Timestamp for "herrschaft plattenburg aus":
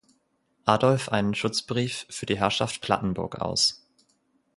2.39-3.85